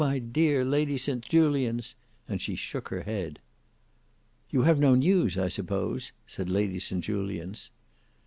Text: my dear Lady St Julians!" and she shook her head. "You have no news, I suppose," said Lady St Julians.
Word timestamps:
my 0.01 0.17
dear 0.17 0.65
Lady 0.65 0.97
St 0.97 1.21
Julians!" 1.23 1.93
and 2.27 2.41
she 2.41 2.55
shook 2.55 2.89
her 2.89 3.03
head. 3.03 3.37
"You 4.49 4.63
have 4.63 4.79
no 4.79 4.95
news, 4.95 5.37
I 5.37 5.47
suppose," 5.47 6.11
said 6.25 6.49
Lady 6.49 6.79
St 6.79 7.03
Julians. 7.03 7.69